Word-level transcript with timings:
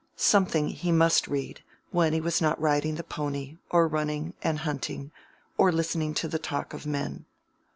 Something 0.15 0.69
he 0.69 0.91
must 0.91 1.27
read, 1.27 1.61
when 1.91 2.11
he 2.11 2.19
was 2.19 2.41
not 2.41 2.59
riding 2.59 2.95
the 2.95 3.03
pony, 3.03 3.57
or 3.69 3.87
running 3.87 4.33
and 4.41 4.57
hunting, 4.57 5.11
or 5.59 5.71
listening 5.71 6.15
to 6.15 6.27
the 6.27 6.39
talk 6.39 6.73
of 6.73 6.87
men. 6.87 7.25